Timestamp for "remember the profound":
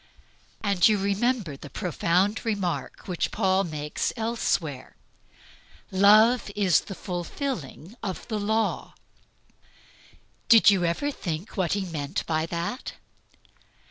0.97-2.43